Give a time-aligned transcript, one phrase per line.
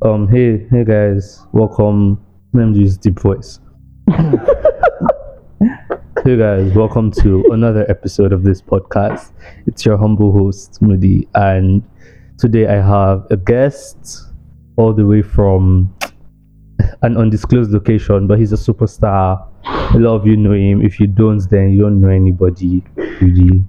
[0.00, 2.24] Um, hey, hey guys, welcome.
[2.52, 3.58] Let me use deep voice.
[4.08, 4.30] hey
[6.36, 9.32] guys, welcome to another episode of this podcast.
[9.66, 11.82] It's your humble host Moody, and
[12.38, 14.28] today I have a guest
[14.76, 15.92] all the way from
[17.02, 19.48] an undisclosed location, but he's a superstar.
[19.64, 20.80] A lot of you know him.
[20.80, 22.84] If you don't, then you don't know anybody.
[23.20, 23.64] Really,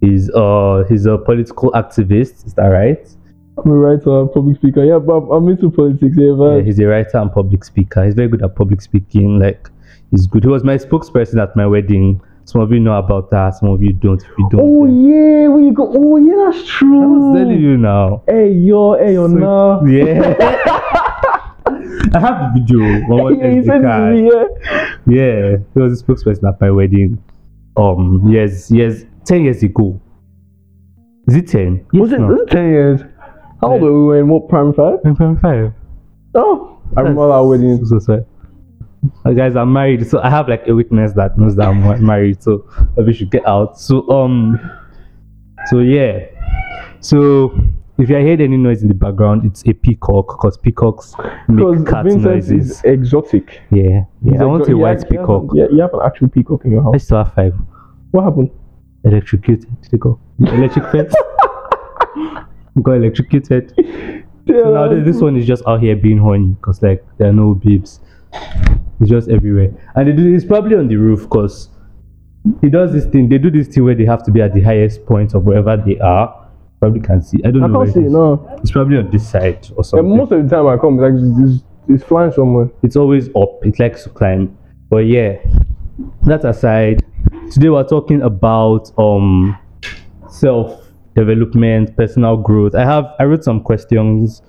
[0.00, 2.46] he's uh he's a political activist.
[2.46, 3.04] Is that right?
[3.58, 4.84] I'm a writer and public speaker.
[4.84, 6.16] Yeah, but I'm, I'm into politics.
[6.16, 8.04] Yeah, Yeah, he's a writer and public speaker.
[8.04, 9.38] He's very good at public speaking.
[9.38, 9.68] Like,
[10.10, 10.44] he's good.
[10.44, 12.20] He was my spokesperson at my wedding.
[12.44, 13.50] Some of you know about that.
[13.54, 14.20] Some of you don't.
[14.20, 15.92] If you don't, oh then- yeah, we go?
[15.94, 16.98] Oh yeah, that's true.
[16.98, 17.30] I true.
[17.30, 18.22] was telling you now.
[18.26, 19.84] Hey yo, hey yo, So- now.
[19.84, 20.34] Yeah.
[22.14, 22.82] I have the video.
[22.82, 24.30] on what Yeah, SD sent me.
[24.30, 24.96] Yeah.
[25.06, 27.22] Yeah, he was a spokesperson at my wedding.
[27.76, 30.00] Um, yes, yes, ten years ago.
[31.28, 31.86] Is it ten?
[31.92, 32.18] Yes, Was it?
[32.20, 32.26] no.
[32.26, 33.00] Was it ten years?
[33.62, 35.02] How old were we in what prime five?
[35.02, 35.72] Ten point five.
[36.34, 37.84] Oh, I remember that wedding.
[37.86, 38.24] So sorry.
[39.24, 42.42] Uh, guys, I'm married, so I have like a witness that knows that I'm married.
[42.42, 43.78] So maybe we should get out.
[43.78, 44.58] So um,
[45.66, 46.26] so yeah,
[47.00, 47.56] so
[47.98, 51.14] if you heard any noise in the background, it's a peacock because peacocks
[51.48, 52.70] make cat Vincent noises.
[52.70, 53.60] is exotic.
[53.70, 54.42] Yeah, He's yeah.
[54.42, 55.44] I want exo- a white yeah, peacock.
[55.54, 56.94] Yeah, you have an actual peacock in your house.
[56.94, 57.54] I still have five.
[58.10, 58.50] What happened?
[59.04, 59.68] Electrocuted.
[59.82, 60.18] Did they go?
[60.38, 61.14] The electric fence.
[62.82, 63.74] got electrocuted.
[64.44, 67.32] Yeah, So now this, one is just out here being horny because like there are
[67.32, 68.00] no babes.
[69.00, 71.68] It's just everywhere, and it's probably on the roof because
[72.60, 73.28] he does this thing.
[73.28, 75.76] They do this thing where they have to be at the highest point of wherever
[75.76, 76.48] they are.
[76.80, 77.38] Probably can see.
[77.44, 77.78] I don't I know.
[77.78, 78.00] where can't see.
[78.06, 78.12] is.
[78.12, 78.58] No.
[78.60, 80.16] It's probably on this side or Yeah, something.
[80.16, 82.68] most of the time I come, like it's, it's flying somewhere.
[82.82, 83.64] it's always up.
[83.64, 84.58] It likes to climb.
[84.90, 85.36] But yeah,
[86.22, 87.04] that aside,
[87.52, 89.56] today we're talking about um
[90.28, 90.81] self
[91.14, 92.74] development, personal growth.
[92.74, 94.42] I have I wrote some questions,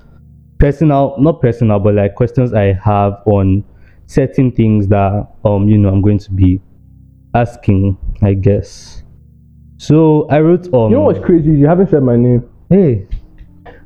[0.59, 3.64] personal, not personal, but like questions I have on
[4.06, 6.62] certain things that um you know I'm going to be
[7.34, 9.03] asking, I guess.
[9.78, 11.52] So I wrote um You know what's crazy?
[11.52, 12.50] You haven't said my name.
[12.69, 13.07] hey.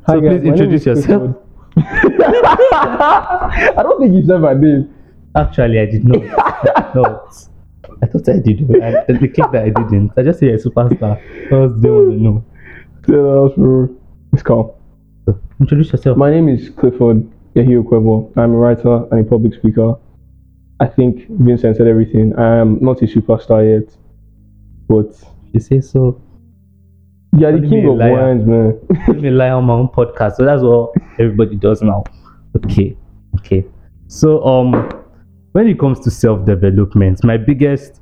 [0.06, 1.36] Hi, So guys, please introduce yourself.
[1.78, 4.94] I don't think you said my name.
[5.36, 6.96] Actually, I did not.
[6.96, 7.28] no,
[8.02, 8.62] I thought I did.
[8.82, 10.12] I, the that I didn't.
[10.18, 11.22] I just say a superstar.
[11.44, 12.46] Because they want to know.
[13.08, 13.96] Bro.
[14.34, 14.44] It's.
[14.44, 16.18] So, introduce yourself.
[16.18, 17.24] My name is Clifford
[17.56, 18.36] Yahio Kwebo.
[18.36, 19.96] I'm a writer and a public speaker.
[20.82, 22.38] I think Vincent said everything.
[22.38, 23.96] I am not a superstar yet,
[24.90, 25.16] but
[25.54, 26.22] you say so.
[27.38, 28.78] yeah, the king of wines, man.
[29.22, 30.36] Me lie on my own podcast.
[30.36, 32.04] So that's what everybody does now.
[32.58, 32.98] Okay.
[33.38, 33.66] Okay.
[34.08, 34.74] So um
[35.54, 38.02] when it comes to self-development, my biggest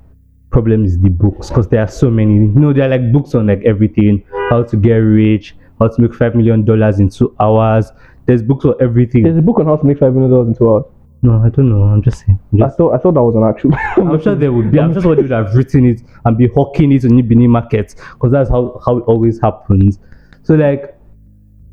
[0.55, 2.35] problem is the books because there are so many.
[2.35, 6.01] You know, there are like books on like everything, how to get rich, how to
[6.01, 7.91] make five million dollars in two hours.
[8.25, 9.23] There's books on everything.
[9.23, 10.85] There's a book on how to make five million dollars in two hours.
[11.23, 11.83] No, I don't know.
[11.83, 12.39] I'm just saying.
[12.53, 13.73] I'm I thought I thought that was an actual.
[14.09, 14.79] I'm sure there would be.
[14.79, 18.31] I'm sure somebody would have written it and be hawking it on Ibini markets because
[18.31, 19.99] that's how, how it always happens.
[20.43, 20.97] So like,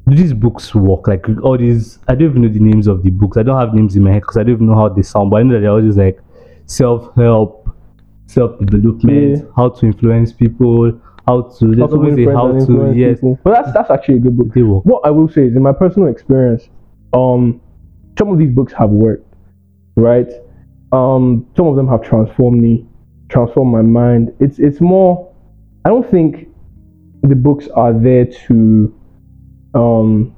[0.08, 1.06] do these books work?
[1.06, 3.36] Like all these, I don't even know the names of the books.
[3.36, 5.30] I don't have names in my head because I don't even know how they sound.
[5.30, 6.18] But I know that they're all just like
[8.32, 9.44] self-help, self-development, Yeah.
[9.56, 10.92] how to influence people,
[11.28, 11.74] how to.
[11.74, 12.92] There's always a how to.
[12.94, 13.38] Yes, people.
[13.44, 14.52] But that's that's actually a good book.
[14.54, 14.84] they work.
[14.84, 16.68] What I will say is, in my personal experience,
[17.12, 17.60] um,
[18.18, 19.34] some of these books have worked,
[19.96, 20.30] right?
[20.92, 22.86] Um, some of them have transformed me,
[23.28, 24.32] transformed my mind.
[24.40, 25.30] It's it's more.
[25.84, 26.48] I don't think
[27.22, 28.94] the books are there to,
[29.74, 30.34] um,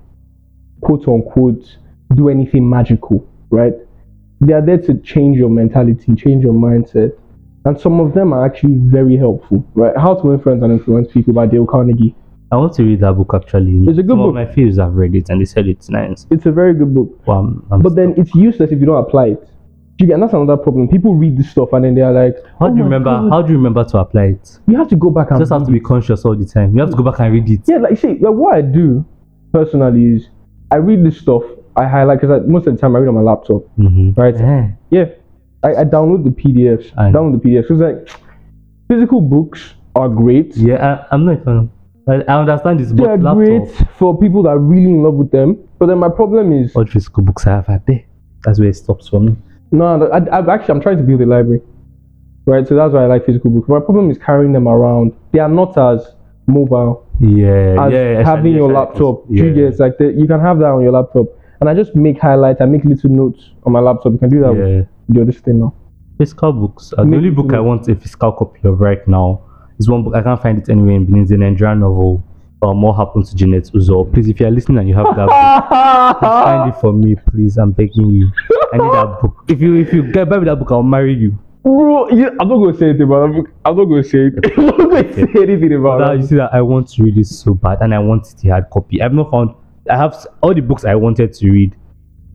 [0.80, 1.78] quote unquote,
[2.14, 3.74] do anything magical, right?
[4.40, 7.12] They are there to change your mentality, change your mindset,
[7.64, 9.96] and some of them are actually very helpful, right?
[9.96, 12.14] How to influence and influence people by Dale Carnegie.
[12.52, 13.86] I want to read that book actually.
[13.88, 14.34] It's a good Some book.
[14.34, 16.26] my friends have read it and they said it's nice.
[16.30, 17.08] It's a very good book.
[17.26, 19.48] Well, I'm, I'm But then it's useless if you don't apply it.
[19.98, 20.14] You get?
[20.14, 20.88] And that's another problem.
[20.88, 23.10] People read this stuff and then they are like, how "Oh do you remember?
[23.10, 24.58] God." How do you remember to apply it?
[24.66, 26.74] You have to go back and You just have to be conscious all the time.
[26.74, 27.60] You have to go back and read it.
[27.60, 27.60] it.
[27.66, 29.04] Yeah, like see, like what I do
[29.52, 30.28] personally is
[30.70, 31.42] I read this stuff.
[31.76, 33.62] I highlight because most of the time I read on my laptop.
[33.78, 34.20] Mm-hmm.
[34.20, 34.34] Right.
[34.36, 34.70] Yeah.
[34.90, 35.04] Yeah,
[35.64, 36.92] I, I download the PDFs.
[36.98, 37.62] I download the PDFs.
[37.62, 38.10] Because like
[38.88, 40.56] physical books are great.
[40.56, 41.70] Yeah, I, I'm not a fan.
[42.06, 43.36] I, I understand this, They are laptop.
[43.36, 45.66] great for people that are really in love with them.
[45.78, 48.04] But then my problem is All physical books I have are there.
[48.44, 49.36] That's where it stops for me.
[49.72, 51.62] No, I, I've actually I'm trying to build a library,
[52.46, 52.68] right?
[52.68, 53.68] So that's why I like physical books.
[53.68, 55.14] My problem is carrying them around.
[55.32, 56.14] They are not as
[56.46, 58.22] mobile Yeah, as yeah.
[58.22, 59.24] having your laptop.
[59.30, 59.44] Yeah.
[59.44, 61.26] You get like the, you can have that on your laptop,
[61.60, 62.60] and I just make highlights.
[62.60, 64.12] I make little notes on my laptop.
[64.12, 64.62] You can do that yeah.
[64.62, 65.74] with your this thing now.
[66.18, 66.92] Physical books.
[66.96, 69.42] Uh, the only book I want a physical copy of right now
[69.78, 71.22] is one book I can't find it anywhere in Benin.
[71.22, 72.22] It's a Nigerian novel
[72.64, 74.10] um, what happened to Jeanette Uzo.
[74.12, 77.56] Please, if you are listening and you have that book, find it for me, please.
[77.58, 78.30] I'm begging you.
[78.72, 79.44] I need that book.
[79.48, 81.38] If you if you get buy me that book, I'll marry you.
[81.62, 83.46] Bro, yeah, I'm not gonna say anything about it.
[83.64, 84.34] I'm not gonna say it.
[84.58, 86.20] I'm not gonna say anything about it.
[86.20, 88.50] you see that I want to read it so bad, and I want it in
[88.50, 89.02] hard copy.
[89.02, 89.54] I've not found.
[89.90, 91.74] I have all the books I wanted to read.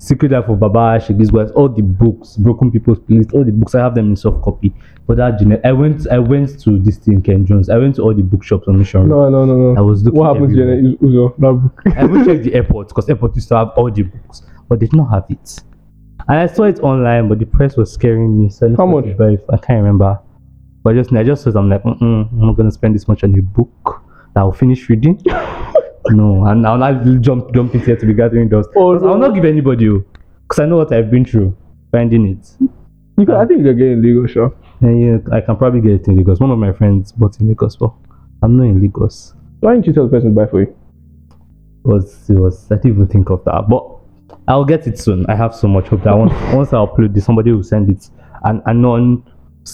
[0.01, 3.75] Secret Life of Baba Segi's wives, all the books, Broken People's Playlist, all the books
[3.75, 4.73] I have them in soft copy.
[5.05, 7.69] But that Jeanette, I went, I went to this thing, Ken Jones.
[7.69, 9.09] I went to all the bookshops on Mission.
[9.09, 9.29] Road.
[9.29, 9.77] No, no, no, no.
[9.77, 11.35] I was looking What happened to Uzo?
[11.37, 11.97] That book.
[11.97, 14.85] I even checked the airport because airport used to have all the books, but they
[14.85, 15.59] did not have it.
[16.29, 18.49] And I saw it online, but the price was scaring me.
[18.49, 19.03] So I How much?
[19.03, 19.45] to buy it.
[19.51, 20.17] I can't remember.
[20.81, 23.37] But just I just thought I'm like, Mm-mm, I'm not gonna spend this much on
[23.37, 24.01] a book
[24.33, 25.21] that I'll finish reading.
[26.07, 28.69] no, and I'll not jump jump into it to be gathering dust.
[28.75, 30.03] Oh, I'll not give anybody oh,
[30.43, 31.55] because I know what I've been through
[31.91, 32.69] finding it.
[33.17, 34.55] You can, I think you can get in legal shop.
[34.81, 36.39] And yeah, I can probably get it in Lagos.
[36.39, 37.91] One of my friends bought in Lagos, but
[38.41, 39.33] I'm not in Lagos.
[39.59, 40.67] Why didn't you tell the person to buy for you?
[40.67, 43.67] It was it was I didn't even think of that.
[43.69, 43.85] But
[44.47, 45.25] I'll get it soon.
[45.27, 48.09] I have so much hope that once once I upload this, somebody will send it
[48.43, 49.23] and anon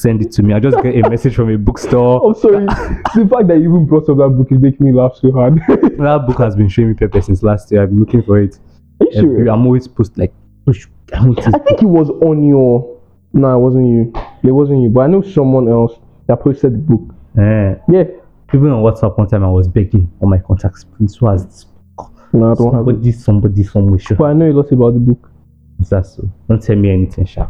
[0.02, 0.54] send it to me.
[0.54, 2.26] I just get a message from a bookstore.
[2.26, 2.66] I'm sorry.
[2.66, 5.60] the fact that you even brought up that book is making me laugh so hard.
[5.98, 7.84] That book has been showing me pepper since last year.
[7.84, 8.60] I've been looking for it.
[9.02, 9.50] Are you serious?
[9.52, 10.34] I'm always post like
[10.66, 10.88] push.
[11.14, 13.00] I I think it was on your.
[13.34, 14.14] No, it wasn't you.
[14.44, 14.90] It wasn't you.
[14.90, 15.94] But I know someone else
[16.28, 17.14] that posted the book.
[17.38, 18.04] Eh, Yeah.
[18.54, 21.66] even on WhatsApp one time I was begging on my contacts, please who has this
[21.98, 22.12] book?
[22.34, 23.14] No, I don't have it.
[23.14, 25.30] Somebody, somebody, somewhere But I know a lot about the book.
[25.86, 26.28] Is that so?
[26.50, 27.48] Don't tell me anything, Sha.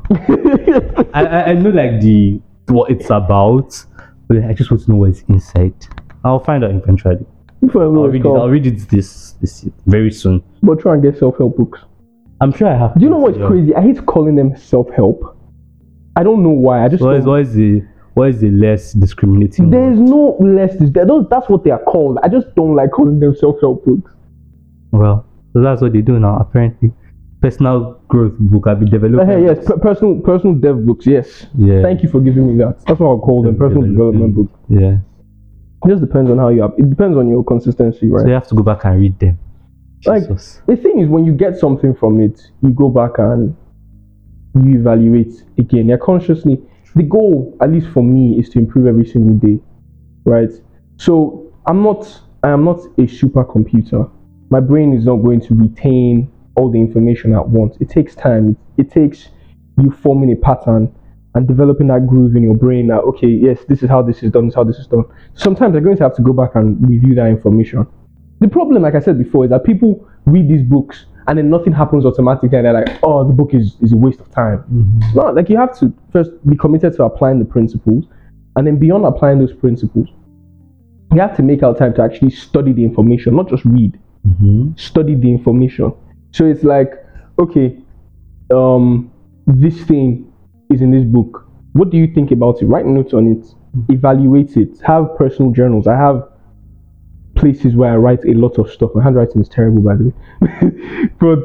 [1.13, 3.81] I, I, I know like the what it's about,
[4.27, 5.73] but I just want to know what is inside.
[6.25, 7.25] I'll find out eventually.
[7.61, 8.27] If I I'll read it.
[8.27, 10.43] I'll read it this this very soon.
[10.61, 11.79] But try and get self help books.
[12.41, 12.95] I'm sure I have.
[12.99, 13.73] Do you know what's crazy?
[13.73, 15.37] I hate calling them self help.
[16.17, 16.83] I don't know why.
[16.83, 17.83] I just What is don't- what is the
[18.15, 19.69] what is the less discriminating?
[19.69, 20.75] there's no less.
[20.77, 22.17] Those, that's what they are called.
[22.21, 24.11] I just don't like calling them self help books.
[24.91, 26.35] Well, so that's what they do now.
[26.37, 26.91] Apparently,
[27.45, 28.67] personal growth book.
[28.67, 29.29] I've been developing.
[29.29, 31.05] Uh, yes, per- personal personal dev books.
[31.05, 31.45] Yes.
[31.57, 31.81] Yeah.
[31.83, 32.83] Thank you for giving me that.
[32.85, 33.57] That's what I'll call them.
[33.57, 34.35] Personal Development.
[34.35, 34.49] book.
[34.69, 34.97] Yeah.
[35.85, 36.73] It just depends on how you have.
[36.77, 38.21] It depends on your consistency, right?
[38.21, 39.37] So you have to go back and read them.
[40.05, 40.61] Like- Jesus.
[40.67, 43.55] the thing is when you get something from it you go back and
[44.61, 46.61] you evaluate again you're consciously
[46.95, 49.57] the goal at least for me is to improve every single day
[50.25, 50.51] right
[50.97, 54.07] so i'm not i am not a supercomputer
[54.51, 58.55] my brain is not going to retain all the information at once it takes time
[58.77, 59.29] it takes
[59.81, 60.93] you forming a pattern
[61.35, 64.31] and developing that groove in your brain that okay yes this is how this is
[64.31, 65.03] done this is how this is done
[65.33, 67.85] sometimes you're going to have to go back and review that information
[68.41, 71.71] the problem, like I said before, is that people read these books and then nothing
[71.71, 75.15] happens automatically, and they're like, "Oh, the book is, is a waste of time." Mhm.
[75.15, 78.05] No, like you have to first be committed to applying the principles,
[78.57, 80.09] and then beyond applying those principles,
[81.13, 83.97] you have to make out time to actually study the information, not just read.
[84.27, 84.77] Mhm.
[84.77, 85.93] Study the information.
[86.35, 86.91] So it's like,
[87.39, 87.77] okay,
[88.53, 89.09] um,
[89.47, 90.33] this thing
[90.69, 91.47] is in this book.
[91.71, 92.65] What do you think about it?
[92.65, 93.47] Write notes on it.
[93.89, 94.81] Evaluate it.
[94.81, 95.87] Have personal journals.
[95.87, 96.27] I have
[97.35, 98.91] places where I write a lot of stuff.
[98.95, 101.09] My handwriting is terrible, by the way.
[101.21, 101.39] but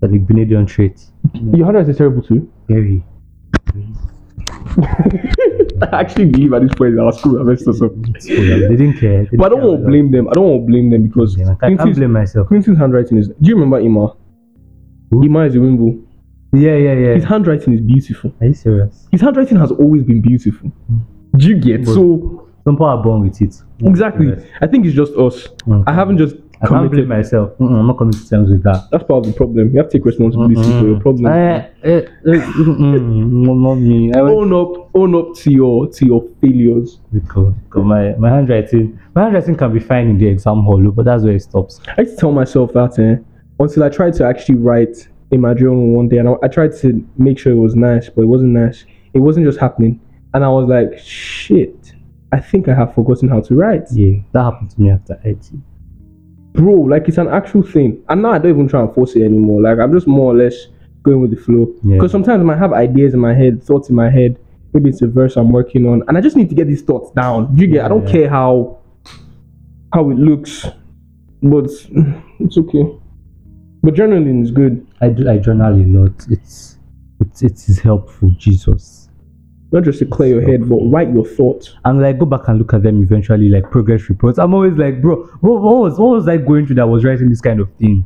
[0.00, 0.98] The Benedion trait.
[1.34, 2.50] your handwriting is terrible too.
[2.68, 3.04] Very.
[5.92, 7.92] I actually believe at this point in our school I messed us up.
[8.24, 9.24] They didn't care.
[9.24, 10.28] They But I don't want to blame them.
[10.28, 11.48] I don't want to blame them because them.
[11.60, 12.48] I can't, blame myself.
[12.48, 13.28] Quincy's handwriting is.
[13.28, 14.14] Do you remember Ima?
[15.10, 15.24] Who?
[15.24, 16.00] Ima is a Wimble.
[16.52, 17.14] Yeah, yeah, yeah.
[17.14, 18.32] His handwriting is beautiful.
[18.40, 19.08] Are you serious?
[19.10, 20.70] His handwriting has always been beautiful.
[21.36, 21.84] Do you get?
[21.84, 23.54] But- So Some people are born with it.
[23.80, 24.36] exactly.
[24.60, 25.48] I think it's just us.
[25.66, 25.84] Mm.
[25.86, 27.50] I haven't just I can't blame myself.
[27.58, 28.88] Mm-mm, I'm not coming to terms with that.
[28.90, 29.72] That's part of the problem.
[29.72, 31.26] You have to take responsibility for your problem.
[31.32, 34.12] Eh, eh, eh, mm-mm, no, not me.
[34.14, 37.00] I own up, own up to your to your failures.
[37.12, 41.04] because, because my, my handwriting my handwriting can be fine in the exam hall, but
[41.04, 41.80] that's where it stops.
[41.98, 43.16] I used to tell myself that eh,
[43.58, 46.76] until I tried to actually write in my journal one day, and I, I tried
[46.78, 48.84] to make sure it was nice, but it wasn't nice.
[49.14, 50.00] It wasn't just happening,
[50.32, 51.94] and I was like, shit.
[52.34, 55.50] I think I have forgotten how to write, Yeah, that happened to me after IT.
[56.52, 56.72] Bro.
[56.72, 59.60] Like it's an actual thing, and now I don't even try and force it anymore.
[59.62, 60.54] Like I'm just more or less
[61.02, 61.72] going with the flow.
[61.82, 61.96] Yeah.
[61.96, 64.38] Because sometimes I have ideas in my head, thoughts in my head.
[64.72, 67.10] Maybe it's a verse I'm working on, and I just need to get these thoughts
[67.12, 67.54] down.
[67.56, 67.84] You get?
[67.84, 68.12] I don't Yeah.
[68.12, 68.78] care how
[69.92, 70.66] how it looks,
[71.42, 71.68] but
[72.40, 72.84] it's okay.
[73.82, 74.86] But journaling is good.
[75.00, 76.26] I do I journal a lot.
[76.30, 76.78] It's
[77.20, 79.01] it's it is helpful, Jesus.
[79.72, 81.74] Not just to clear your head, but write your thoughts.
[81.84, 84.38] And like go back and look at them eventually, like progress reports.
[84.38, 87.30] I'm always like, bro, what, what was what was I going through that was writing
[87.30, 88.04] this kind of thing?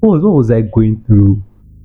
[0.00, 1.42] What was what was I going through?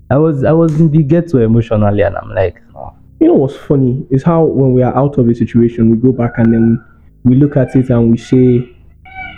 [0.09, 3.55] I was I was in the ghetto emotionally, and I'm like, oh, You know what's
[3.55, 6.85] funny is how when we are out of a situation, we go back and then
[7.23, 8.69] we look at it and we say,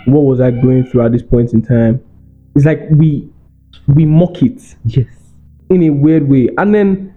[0.06, 2.02] what was I going through at this point in time?
[2.56, 3.28] It's like we
[3.86, 5.06] we mock it Yes.
[5.70, 6.48] in a weird way.
[6.58, 7.13] And then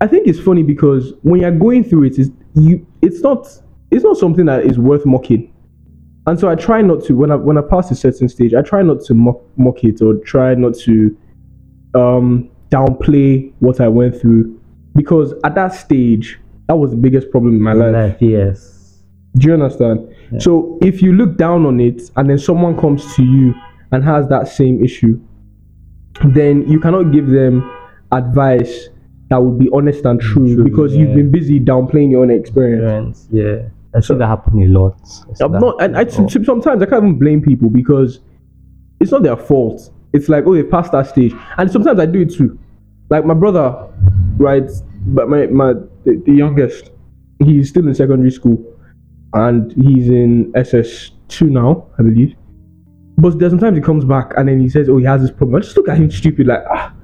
[0.00, 3.46] I think it's funny because when you're going through it, it's you it's not
[3.90, 5.52] it's not something that is worth mocking.
[6.26, 8.62] And so I try not to when I when I pass a certain stage, I
[8.62, 11.16] try not to mock, mock it or try not to
[11.94, 14.60] um downplay what I went through
[14.94, 17.92] because at that stage that was the biggest problem in my life.
[17.92, 19.02] Life, yes.
[19.36, 20.14] Do you understand?
[20.38, 23.54] So if you look down on it and then someone comes to you
[23.92, 25.18] and has that same issue,
[26.26, 27.68] then you cannot give them
[28.12, 28.88] advice
[29.30, 31.00] that would be honest and true, True, because yeah.
[31.00, 33.28] you've been busy downplaying your own experience.
[33.30, 33.68] Yeah.
[33.94, 34.98] I see that happen a lot.
[35.40, 38.20] I I'm not, and I, sometimes I can't even blame people because
[39.00, 39.90] it's not their fault.
[40.12, 42.58] It's like, oh, they passed that stage, and sometimes I do it too.
[43.10, 43.88] Like my brother,
[44.36, 44.70] right?
[45.06, 45.72] But my my
[46.04, 46.90] the, the youngest,
[47.42, 48.62] he's still in secondary school,
[49.34, 52.34] and he's in SS two now, I believe.
[53.16, 55.56] But there's sometimes he comes back and then he says, oh, he has this problem.
[55.56, 56.94] I just look at him stupid, like, ah,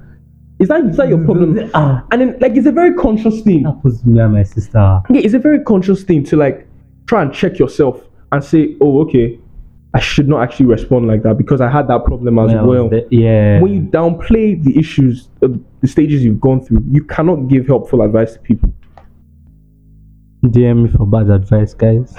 [0.65, 1.49] is that is that your problem?
[1.73, 3.63] Ah, And then like it's a very conscious thing.
[3.63, 5.01] that was me and my sister.
[5.09, 6.67] Yeah, it's a very conscious thing to like
[7.07, 9.39] try and check yourself and say, oh, okay,
[9.93, 12.89] I should not actually respond like that because I had that problem as When well.
[12.89, 13.61] there- yeah.
[13.61, 15.47] When you downplay the issues, uh,
[15.81, 18.69] the stages you've gone through, you cannot give helpful advice to people.
[20.43, 22.13] DM me for bad advice, guys.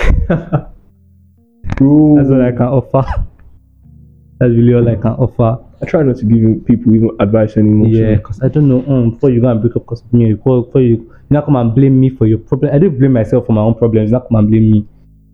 [1.76, 3.02] Bro, That's all I can offer.
[4.38, 5.62] That's really all I can offer.
[5.82, 7.88] I try not to give people even advice anymore.
[7.88, 8.84] Yeah, because I don't know.
[8.86, 11.44] Um, before you go and break up because of me, before, before you, you not
[11.44, 12.74] come and blame me for your problem.
[12.74, 14.10] I don't blame myself for my own problems.
[14.10, 14.86] Not come and blame me.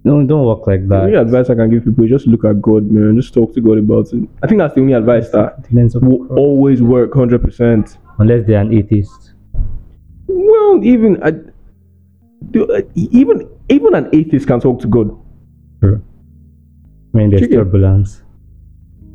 [0.05, 0.97] No, don't work like that.
[0.97, 3.15] The only advice I can give people is just look at God, man.
[3.17, 4.29] Just talk to God about it.
[4.43, 7.99] I think that's the only advice that The lens of will always work 100%.
[8.19, 9.35] Unless they're an atheist.
[10.27, 11.29] Well, even I,
[12.59, 15.17] uh, even even an atheist can talk to God.
[15.81, 16.03] True.
[17.13, 17.59] When there's Chicken.
[17.59, 18.23] turbulence.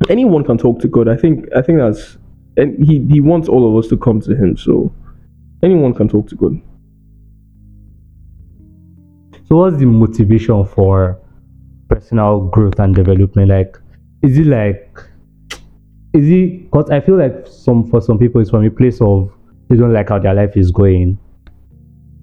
[0.10, 1.08] Anyone can talk to God.
[1.08, 2.18] I think I think that's
[2.56, 4.56] and he he wants all of us to come to him.
[4.58, 4.92] So
[5.64, 6.62] anyone can talk to God.
[9.46, 11.20] So what's the motivation for
[11.90, 13.50] personal growth and development?
[13.50, 13.78] Like,
[14.22, 15.00] is it like,
[16.14, 16.64] is it?
[16.72, 19.32] Because I feel like some for some people it's from a place of
[19.70, 21.18] they don't like how their life is going.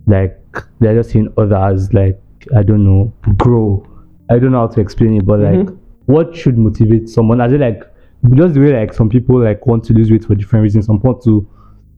[0.07, 0.38] Like
[0.81, 2.21] they're just seeing others like
[2.54, 3.87] I don't know grow.
[4.31, 5.78] I don't know how to explain it, but like, Mhm.
[6.06, 7.40] What should motivate someone?
[7.40, 7.82] Is it like
[8.34, 10.87] just the way like some people like want to lose weight for different reasons?
[10.87, 11.49] Some want to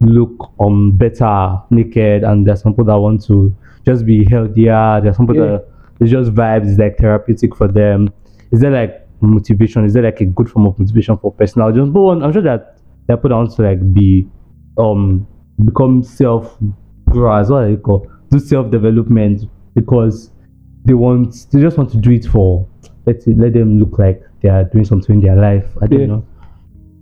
[0.00, 5.00] look um better naked, and there's some people that want to just be healthier.
[5.02, 5.52] There's some people Yeah.
[5.52, 5.68] that
[6.00, 8.12] it's just vibes, it's like therapeutic for them.
[8.50, 9.84] Is there like motivation?
[9.84, 11.72] Is there like a good form of motivation for personal?
[11.72, 14.28] Just but one, I'm sure that they're put on to like be
[14.78, 15.26] um
[15.64, 16.58] become self
[17.08, 19.44] growers, what they call do self development
[19.74, 20.32] because
[20.84, 22.68] they want they just want to do it for
[23.06, 25.66] let it, let them look like they are doing something in their life.
[25.80, 26.06] I don't Yeah.
[26.06, 26.24] know.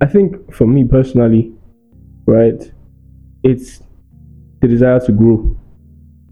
[0.01, 1.53] I think for me personally,
[2.27, 2.73] right,
[3.43, 3.83] it's
[4.61, 5.57] the desire to grow.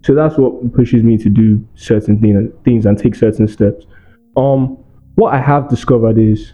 [0.03, 3.85] So that's what pushes me to do certain thing, things and take certain steps.
[4.35, 4.77] Um,
[5.15, 6.53] what I have discovered is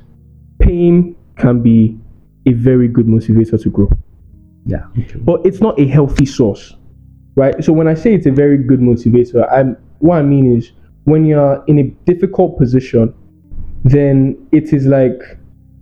[0.60, 1.98] pain can be
[2.46, 3.90] a very good motivator to grow,
[4.66, 4.84] Yeah.
[5.26, 6.76] but it's not a healthy source,
[7.36, 7.62] right?
[7.64, 10.72] So when I say it's a very good motivator, I'm what I mean is
[11.06, 13.14] when you're in a difficult position,
[13.84, 15.20] then it is like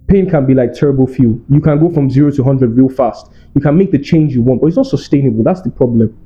[0.08, 1.40] pain can be like terrible fuel.
[1.50, 3.32] You can go from zero to 100 real fast.
[3.56, 5.44] You can make the change you want, but it's not sustainable.
[5.44, 6.18] That's the problem.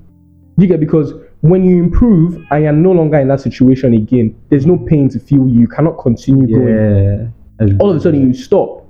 [0.57, 4.65] You get because when you improve and you're no longer in that situation again, there's
[4.65, 5.62] no pain to fuel you.
[5.62, 7.31] You cannot continue going.
[7.60, 7.77] Yeah.
[7.79, 8.88] All of a sudden you stop.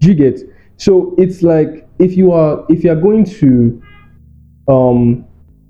[0.00, 0.40] You get?
[0.76, 3.82] So it's like if you are if you are going to
[4.68, 5.24] um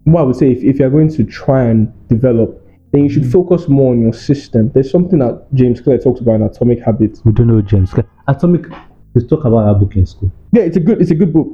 [0.05, 2.60] what I would say if, if you're going to try and develop,
[2.93, 3.33] then you should mm-hmm.
[3.33, 4.71] focus more on your system.
[4.73, 7.25] There's something that James Clear talks about in Atomic Habits.
[7.25, 7.93] we don't know James.
[7.93, 8.07] Clear.
[8.29, 8.67] Atomic
[9.15, 10.31] they talk about that book in school.
[10.53, 11.49] Yeah, it's a good it's a good book.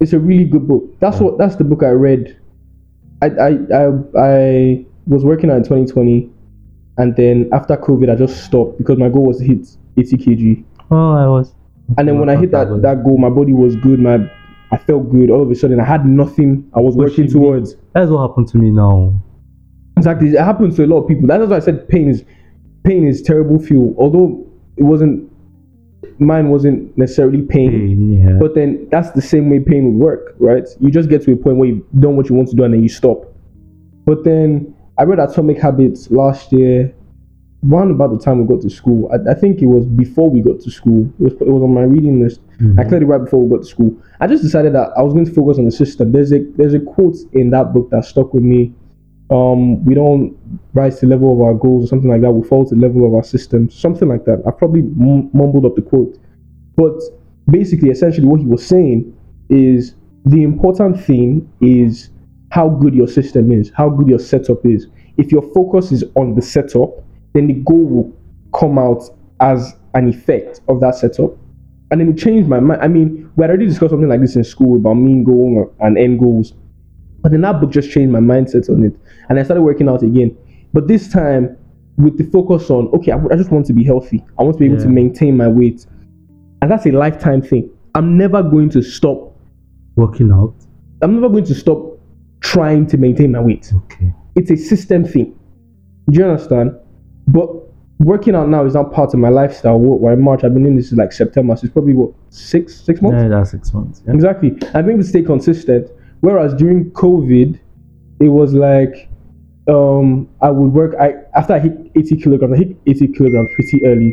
[0.00, 0.84] It's a really good book.
[1.00, 2.38] That's what that's the book I read.
[3.22, 3.86] I I I,
[4.18, 6.30] I was working on 2020
[6.98, 10.64] and then after COVID I just stopped because my goal was to hit 80 kg.
[10.90, 11.54] Oh I was
[11.98, 14.30] And then when I hit that that goal, my body was good, my
[14.72, 15.30] I felt good.
[15.30, 17.46] All of a sudden I had nothing I was working Pushing me.
[17.46, 17.76] towards.
[17.92, 19.14] that's what happened to me now.
[19.96, 20.28] Exactly.
[20.28, 21.26] It happens to a lot of people.
[21.26, 22.24] That's why I said pain is
[22.84, 23.94] pain is terrible fuel.
[23.98, 25.30] Although it wasn't
[26.18, 27.70] mine wasn't necessarily pain.
[27.70, 28.38] Pain, yeah.
[28.38, 30.66] But then that's the same way pain would work, right?
[30.80, 32.74] You just get to a point where you've done what you want to do and
[32.74, 33.24] then you stop.
[34.04, 36.94] But then I read Atomic Habits last year,
[37.70, 39.10] around about the time we got to school.
[39.12, 41.12] I, I think it was before we got to school.
[41.18, 42.40] It was, it was on my reading list.
[42.48, 42.88] I mm-hmm.
[42.88, 43.96] cleared it right before we got to school.
[44.20, 46.12] I just decided that I was going to focus on the system.
[46.12, 48.72] There's a there's a quote in that book that stuck with me.
[49.30, 50.36] Um, we don't
[50.74, 52.30] rise to the level of our goals or something like that.
[52.30, 54.42] We fall to the level of our system, something like that.
[54.46, 56.18] I probably m- mumbled up the quote,
[56.76, 57.00] but
[57.50, 59.16] basically, essentially, what he was saying
[59.48, 62.10] is the important thing is
[62.50, 64.86] how good your system is, how good your setup is.
[65.16, 66.90] If your focus is on the setup,
[67.32, 68.16] then the goal will
[68.58, 69.02] come out
[69.40, 71.36] as an effect of that setup.
[71.90, 72.82] And then it changed my mind.
[72.82, 75.96] I mean, we had already discussed something like this in school about mean goal and
[75.96, 76.54] end goals.
[77.26, 78.94] But then that book just changed my mindset on it.
[79.28, 80.38] And I started working out again.
[80.72, 81.56] But this time,
[81.96, 84.24] with the focus on, okay, I, I just want to be healthy.
[84.38, 85.86] I want to be able to maintain my weight.
[86.62, 87.68] And that's a lifetime thing.
[87.96, 89.36] I'm never going to stop.
[89.96, 90.54] Working out.
[91.02, 91.98] I'm never going to stop
[92.42, 93.72] trying to maintain my weight.
[93.74, 94.14] Okay.
[94.36, 95.36] It's a system thing.
[96.08, 96.78] Do you understand?
[97.26, 97.48] But
[97.98, 99.74] working out now is not part of my lifestyle.
[100.12, 103.02] In March, I've been doing this is like September, so it's probably what six six
[103.02, 103.20] months.
[103.20, 104.04] Yeah, that's six months.
[104.06, 104.14] Yeah.
[104.14, 104.52] Exactly.
[104.74, 105.90] I've been able to stay consistent.
[106.26, 107.56] Whereas during COVID,
[108.18, 109.08] it was like
[109.68, 110.96] um, I would work.
[111.00, 114.12] I after I hit 80 kilograms, I hit 80 kilograms pretty early,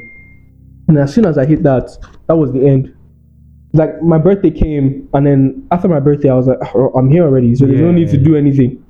[0.88, 1.90] and as soon as I hit that,
[2.28, 2.96] that was the end.
[3.74, 7.24] Like my birthday came, and then after my birthday, I was like, "Oh, I'm here
[7.24, 8.86] already, so there's no need to do anything.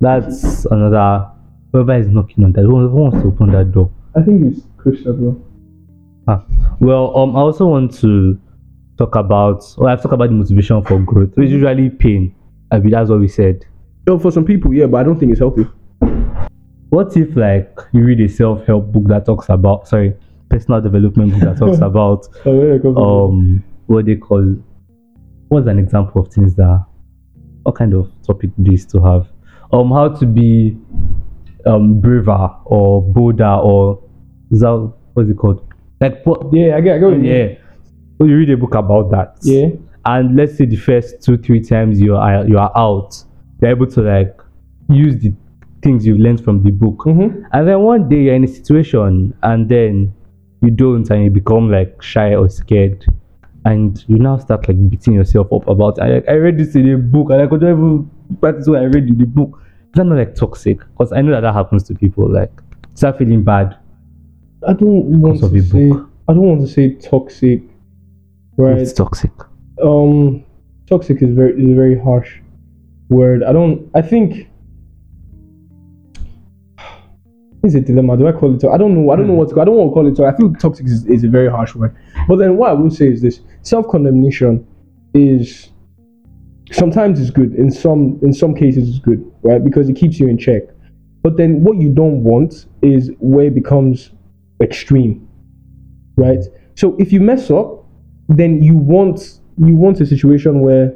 [0.00, 1.28] That's another.
[1.72, 3.90] Whoever is knocking on that, who wants to open that door?
[4.14, 5.42] I think it's as well.
[6.28, 6.44] Ah,
[6.78, 8.38] well, um, I also want to
[8.98, 9.64] talk about.
[9.76, 11.30] Well, I've talked about the motivation for growth.
[11.36, 12.34] It's usually pain.
[12.70, 13.64] I mean, that's what we said.
[14.06, 15.66] No, for some people, yeah, but I don't think it's healthy.
[16.90, 20.14] What if, like, you read a self-help book that talks about, sorry,
[20.48, 23.30] personal development book that talks about, yeah, come on.
[23.30, 24.56] um, what they call,
[25.48, 26.84] what's an example of things that,
[27.62, 29.28] what kind of topic do you to have?
[29.72, 30.76] Um, how to be,
[31.64, 34.02] um, braver or bolder or
[34.50, 35.66] is that what's it called?
[36.00, 36.52] Like, what?
[36.52, 37.10] yeah, I get, I get.
[37.10, 37.24] what.
[37.24, 37.54] Yeah.
[38.22, 39.36] So you read a book about that.
[39.42, 39.70] Yeah.
[40.04, 43.20] and let's say the first two three times you are you are out
[43.60, 44.36] you're able to like
[44.88, 45.32] use the
[45.82, 47.42] things you've learned from the book Mm-hmm.
[47.52, 50.14] and then one day you're in a situation and then
[50.60, 53.04] you don't and you become like shy or scared
[53.64, 56.98] and you now start like beating yourself up about I, I read this in a
[56.98, 58.08] book and I could not even
[58.40, 61.32] practice what I read in the book is that not like toxic because I know
[61.32, 62.52] that that happens to people like
[62.94, 63.76] start feeling bad
[64.68, 65.90] I don't want to say.
[66.28, 67.62] I don't want to say toxic.
[68.56, 68.78] Right.
[68.78, 69.32] it's toxic.
[69.82, 70.44] Um
[70.88, 72.38] toxic is very is a very harsh
[73.08, 73.42] word.
[73.42, 74.48] I don't i think
[77.62, 78.16] it's a dilemma?
[78.16, 79.76] Do i call it to- i don't know i don't know what to i don't
[79.76, 81.94] want to call it to- i feel toxic is, is a very harsh word.
[82.28, 84.66] But then what i will say is this self-condemnation
[85.14, 85.70] is
[86.72, 89.62] sometimes it's good in some in some cases it's good right?
[89.62, 90.62] Because it keeps you in check.
[91.22, 94.10] But then what you don't want is where it becomes
[94.60, 95.28] extreme
[96.16, 96.44] right?
[96.74, 97.81] So if you mess up
[98.38, 100.94] then you want you want a situation where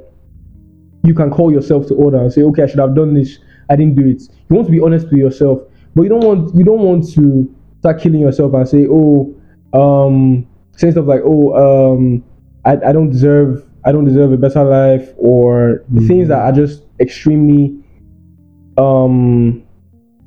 [1.04, 3.38] you can call yourself to order and say, okay, I should have done this.
[3.70, 4.22] I didn't do it.
[4.48, 5.60] You want to be honest with yourself,
[5.94, 9.34] but you don't want you don't want to start killing yourself and say, oh,
[9.72, 10.46] um,
[10.76, 12.24] say stuff like, oh, um,
[12.64, 16.82] I, I don't deserve I don't deserve a better life, or things that are just
[16.98, 17.76] extremely
[18.78, 19.62] um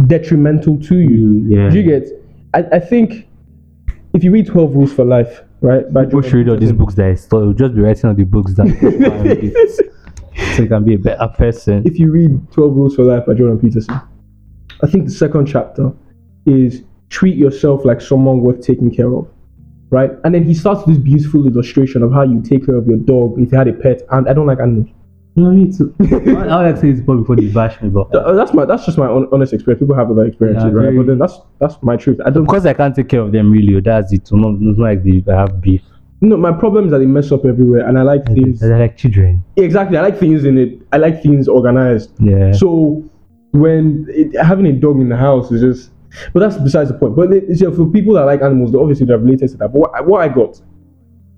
[0.08, 1.45] detrimental to you.
[1.50, 2.08] yeah Do you get?
[2.54, 3.28] I, I think
[4.13, 5.91] if you read Twelve Rules for Life, right?
[5.91, 7.43] By people should read all these books that I stole.
[7.43, 8.67] You'll just be writing all the books that
[10.56, 11.84] so you can be a better person.
[11.86, 14.00] if you read 12 Rules for Life by Jordan Peterson,
[14.82, 15.91] I think the second chapter
[16.45, 19.28] is treat yourself like someone worth taking care of.
[19.91, 20.12] Right?
[20.24, 23.39] And then he starts this beautiful illustration of how you take care of your dog
[23.39, 24.04] if you had a pet.
[24.12, 24.89] And I don't like animals.
[25.36, 25.94] No, me too.
[26.00, 28.65] I would like to say this before they bash me, but Th- uh, That's my
[28.65, 29.80] that's just my hon- honest experience.
[29.80, 30.84] People have other experiences, Yeah, right?
[30.86, 32.20] very- But then that's that's my truth.
[32.26, 34.30] I don't because I can't take care of them really, that's it.
[34.32, 35.82] Not, not like the, I have beef.
[36.22, 38.98] no my problem is that they mess up everywhere and I like things They're like
[38.98, 39.44] children.
[39.56, 40.82] exactly I like things in it.
[40.92, 42.12] I like things organized.
[42.20, 42.52] Yeah.
[42.52, 43.04] So
[43.52, 45.92] when it, having a dog in the house is just,
[46.34, 47.15] but that's besides the point.
[47.15, 49.70] But it, so for people that like animals, obviously they're related to that.
[49.72, 50.60] But what, I- what I got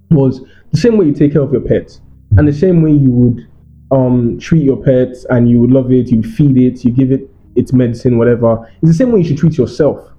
[0.09, 2.01] was the same way you take care of your pets,
[2.37, 3.47] and the same way you would
[3.91, 7.29] um, treat your pet, and you would love it, you feed it, you give it
[7.55, 8.65] its medicine, whatever.
[8.81, 10.09] It's the same way you should treat yourself.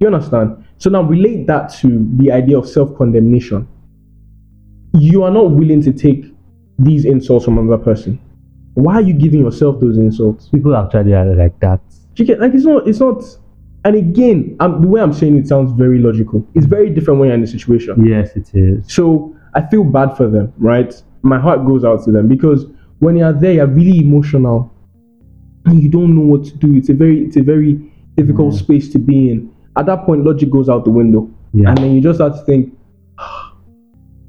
[0.00, 0.64] You understand?
[0.78, 3.68] So now relate that to the idea of self-condemnation.
[4.94, 6.24] You are not willing to take
[6.78, 8.18] these insults from another person.
[8.74, 10.48] Why are you giving yourself those insults?
[10.48, 11.80] People actually are like that.
[12.16, 13.22] You get like it's not it's not
[13.84, 17.28] and again I'm, the way i'm saying it sounds very logical it's very different when
[17.28, 18.92] you're in the situation Yes, it is.
[18.92, 22.66] so i feel bad for them right my heart goes out to them because
[23.00, 24.72] when you're there you're really emotional.
[25.66, 26.74] And you don't know what to do.
[26.74, 27.74] It's a very it's a very
[28.16, 28.58] difficult mm.
[28.58, 29.54] space to be in.
[29.76, 31.28] At that point logic goes out the window.
[31.52, 31.70] Yeah.
[31.70, 32.72] and then you just start to think
[33.18, 33.56] ah,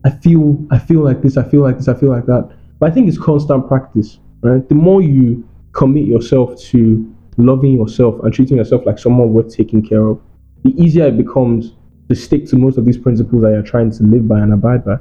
[0.04, 2.52] i feel i feel like this i feel like this i feel like that.
[2.80, 4.68] But i think it's constant practice right?
[4.68, 9.88] The more you commit yourself to loving yourself and treating yourself like someone worth taking
[9.88, 10.20] care of,
[10.64, 11.74] the easier it becomes
[12.10, 14.84] to stick to most of these principles that you're trying to live by and abide
[14.84, 14.98] by.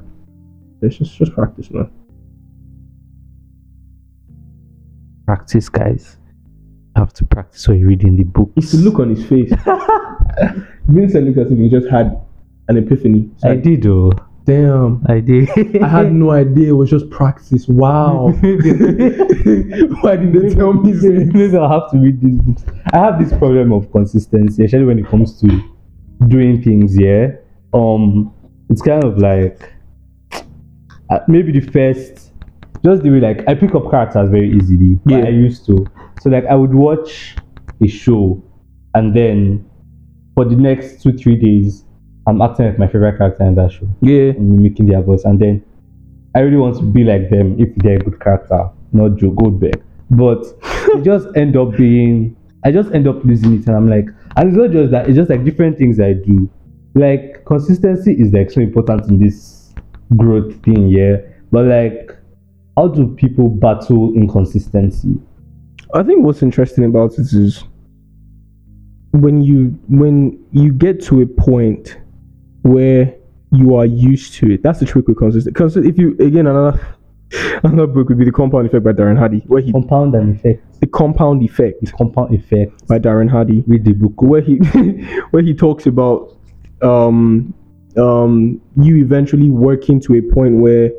[0.83, 1.91] It's just just practice, man.
[5.31, 6.16] Practice, guys.
[6.97, 8.51] You have to practice what you read in the book.
[8.57, 9.49] It's the look on his face.
[10.88, 12.21] Vincent looked as if he just had
[12.66, 13.31] an epiphany.
[13.37, 14.11] It's I like, did, though.
[14.45, 15.07] Damn.
[15.09, 15.49] I did.
[15.81, 17.69] I had no idea it was just practice.
[17.69, 18.31] Wow.
[18.33, 21.05] Why didn't they tell me this?
[21.33, 22.64] Maybe I'll have to read these books.
[22.93, 25.47] I have this problem of consistency, especially when it comes to
[26.27, 26.99] doing things.
[26.99, 27.37] Yeah,
[27.73, 28.35] um,
[28.69, 29.73] it's kind of like
[31.09, 32.30] uh, maybe the first,
[32.85, 34.99] just the way like I pick up characters very easily.
[35.07, 35.19] Yeah.
[35.19, 35.87] I used to.
[36.23, 37.37] So like I would watch
[37.83, 38.43] a show,
[38.95, 39.64] and then
[40.35, 41.85] for the next two three days,
[42.27, 44.31] I'm acting like my favorite character in that show Yeah.
[44.33, 45.25] and mimicking their voice.
[45.25, 45.64] And then
[46.35, 49.83] I really want to be like them if they're a good character, not Joe Goldberg.
[50.11, 53.66] But it just end up being, I just end up losing it.
[53.66, 56.49] And I'm like, and it's not just that, it's just like different things I do.
[56.95, 59.73] Like, consistency is like so important in this
[60.16, 61.16] growth thing, yeah.
[61.51, 62.16] But like,
[62.77, 65.15] how do people battle inconsistency?
[65.95, 67.65] I think what's interesting about it is
[69.13, 71.99] when you when you get to a point
[72.63, 73.15] where
[73.53, 74.63] you are used to it.
[74.63, 75.51] That's the trick with consistency.
[75.53, 76.81] Because if you again another
[77.65, 80.81] another book would be the Compound Effect by Darren Hardy, where he Compound and effect.
[80.81, 82.87] the Compound Effect The Compound effect.
[82.87, 84.21] by Darren Hardy, Read the book.
[84.23, 84.57] where he
[85.31, 86.37] where he talks about
[86.83, 87.53] um
[87.97, 90.91] um you eventually working to a point where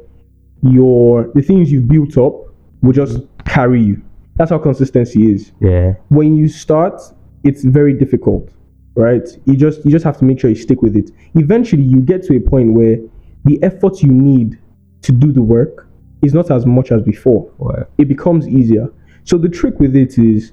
[0.64, 2.34] your the things you've built up
[2.82, 4.02] will just carry you.
[4.36, 5.52] That's how consistency is.
[5.60, 5.94] Yeah.
[6.10, 7.02] when you start,
[7.44, 8.50] it's very difficult,
[8.96, 9.28] right?
[9.46, 11.12] You just you just have to make sure you stick with it.
[11.36, 12.98] Eventually, you get to a point where
[13.46, 14.60] the effort you need
[15.02, 15.88] to do the work
[16.22, 17.52] is not as much as before.
[17.98, 18.88] It becomes easier.
[19.24, 20.52] So the trick with it is,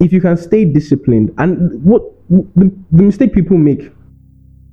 [0.00, 3.90] if you can stay disciplined, and what the, the mistake people make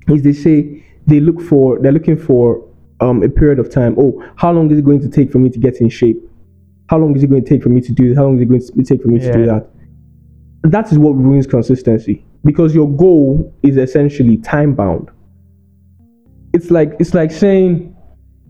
[0.08, 2.65] is they say they look for they're looking for
[3.00, 3.94] um, a period of time.
[3.98, 6.18] Oh, how long is it going to take for me to get in shape?
[6.88, 8.16] How long is it going to take for me to do this?
[8.16, 9.68] How long is it going to take for me to do that?
[10.62, 15.10] That is what ruins consistency because your goal is essentially time bound.
[16.52, 17.94] It's like it's like saying,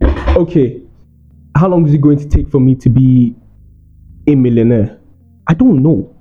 [0.03, 0.83] okay,
[1.57, 3.35] how long is it going to take for me to be
[4.27, 4.99] a millionaire?
[5.47, 6.15] I don't know.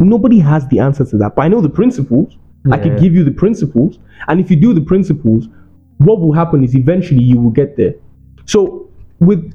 [0.00, 1.36] Nobody has the answer to that.
[1.36, 2.36] But I know the principles.
[2.72, 3.98] I can give you the principles.
[4.26, 5.48] And if you do the principles,
[5.98, 7.94] what will happen is eventually you will get there.
[8.46, 9.54] So with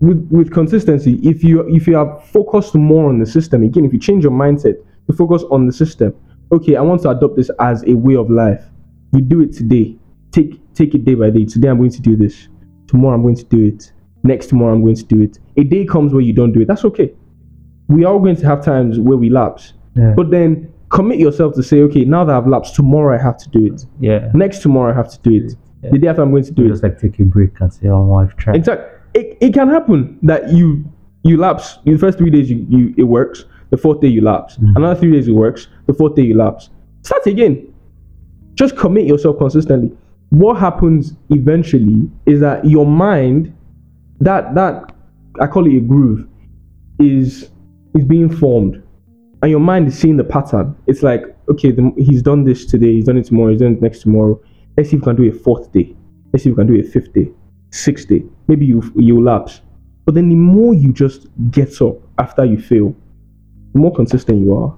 [0.00, 3.92] with with consistency, if you if you are focused more on the system, again, if
[3.92, 4.74] you change your mindset
[5.06, 6.14] to focus on the system,
[6.50, 8.64] okay, I want to adopt this as a way of life.
[9.12, 9.96] You do it today.
[10.30, 11.44] Take take it day by day.
[11.44, 12.48] Today I'm going to do this.
[12.86, 13.92] Tomorrow I'm going to do it.
[14.24, 15.38] Next tomorrow I'm going to do it.
[15.56, 16.68] A day comes where you don't do it.
[16.68, 17.12] That's okay.
[17.88, 19.74] We are going to have times where we lapse.
[19.94, 20.14] Yeah.
[20.16, 23.48] But then commit yourself to say, okay, now that I've lapsed, tomorrow I have to
[23.48, 23.86] do it.
[23.98, 24.30] yeah.
[24.34, 25.54] Next tomorrow I have to do it.
[25.82, 25.90] Yeah.
[25.90, 26.68] The day after I'm going to do it.
[26.68, 28.88] just like take a break and say, "Oh, I've tried." Exactly.
[29.14, 30.84] It, it can happen that you
[31.24, 31.78] you lapse.
[31.86, 33.46] In the first three days you, you it works.
[33.70, 34.58] The fourth day you lapse.
[34.58, 34.76] Mm-hmm.
[34.76, 35.66] Another three days it works.
[35.86, 36.70] The fourth day you lapse.
[37.00, 37.74] Start again.
[38.54, 39.96] Just commit yourself consistently.
[40.28, 43.52] What happens eventually is that your mind,
[44.20, 44.94] that that
[45.40, 46.28] I call it a groove,
[47.00, 47.50] is
[47.94, 48.82] is being formed,
[49.42, 50.76] and your mind is seeing the pattern.
[50.86, 52.94] It's like okay, the, he's done this today.
[52.94, 53.50] He's done it tomorrow.
[53.50, 54.40] He's done it next tomorrow.
[54.76, 55.94] Let's see if we can do a fourth day.
[56.32, 57.30] Let's see if we can do a fifth day,
[57.70, 58.24] sixth day.
[58.48, 59.60] Maybe you you lapse,
[60.04, 62.94] but then the more you just get up after you fail,
[63.72, 64.76] the more consistent you are.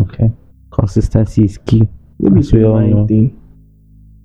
[0.00, 0.30] Okay.
[0.70, 1.88] Consistency is key.
[2.20, 3.40] Maybe it's a mind thing.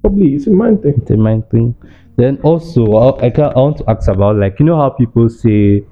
[0.02, 0.94] Probably it's a mind thing.
[0.98, 1.76] It's a mind thing.
[2.16, 5.30] Then also, I, I, can, I want to ask about like you know how people
[5.30, 5.84] say,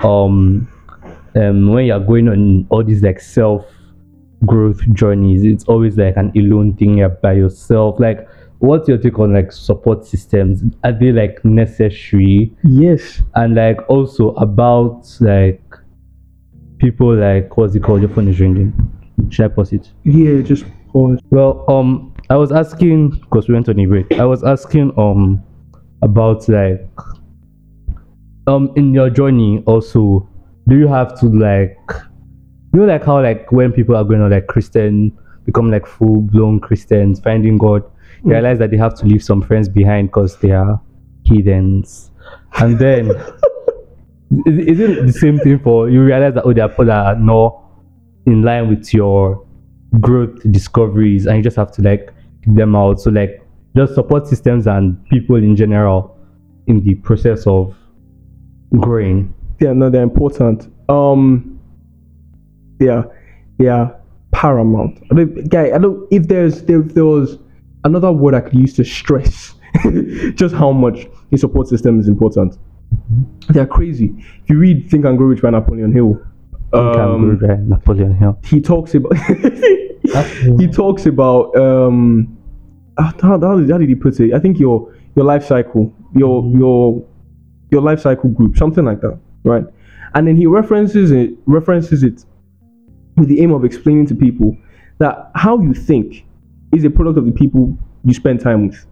[0.00, 0.68] um,
[1.34, 3.64] um, when you're going on all these like self
[4.46, 6.98] growth journeys, it's always like an alone thing.
[6.98, 7.98] You're by yourself.
[7.98, 10.62] Like, what's your take on like support systems?
[10.84, 12.52] Are they like necessary?
[12.64, 13.22] Yes.
[13.34, 15.62] And like also about like
[16.78, 18.00] people like what's it called?
[18.00, 18.72] Your phone is ringing.
[19.30, 19.90] Should I pause it?
[20.04, 20.42] Yeah.
[20.42, 21.18] Just pause.
[21.30, 24.12] Well, um, I was asking because we went on a break.
[24.12, 25.42] I was asking um
[26.02, 26.88] about like
[28.48, 30.28] um in your journey also,
[30.66, 31.78] do you have to like
[32.72, 36.22] you know like how like when people are going on like Christian become like full
[36.22, 37.82] blown Christians, finding God,
[38.24, 40.80] you realize that they have to leave some friends behind because they are
[41.24, 42.10] heathens,
[42.58, 43.10] and then.
[44.44, 47.06] Is, is it the same thing for you realize that oh there are people that
[47.06, 47.62] are not
[48.26, 49.42] in line with your
[50.00, 52.12] growth discoveries and you just have to like
[52.46, 53.42] them out so like
[53.74, 56.14] just support systems and people in general
[56.66, 57.74] in the process of
[58.80, 60.72] growing Yeah, no, they're important.
[60.88, 61.58] Um,
[62.80, 63.04] yeah,
[63.58, 63.90] yeah,
[64.32, 64.98] paramount.
[65.10, 66.06] I don't, guy, I don't.
[66.10, 67.38] If there's there, if there was
[67.84, 69.54] another word I could use to stress
[70.34, 72.56] just how much the support system is important.
[73.48, 74.14] They're crazy.
[74.44, 76.20] If you read Think and Grow Rich by Napoleon Hill,
[76.72, 78.38] Um, Napoleon Hill.
[78.44, 79.12] he talks about
[80.58, 82.36] he talks about um
[82.98, 84.32] how, how, how did, how did he put it?
[84.34, 87.04] I think your your life cycle, your your
[87.70, 89.64] your life cycle group, something like that, right?
[90.14, 92.24] And then he references it references it
[93.16, 94.56] with the aim of explaining to people
[94.98, 96.24] that how you think
[96.72, 98.86] is a product of the people you spend time with.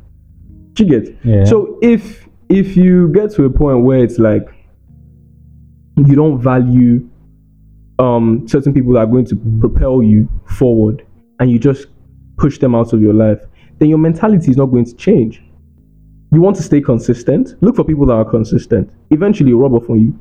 [0.78, 1.16] You get?
[1.24, 1.44] Yeah.
[1.44, 4.46] So if if you get to a point where it's like
[5.96, 7.08] you don't value
[7.98, 11.06] um, certain people that are going to propel you forward
[11.40, 11.86] and you just
[12.36, 13.40] push them out of your life,
[13.78, 15.42] then your mentality is not going to change.
[16.36, 18.90] You want to stay consistent, look for people that are consistent.
[19.08, 20.18] Eventually, it'll rub off on you.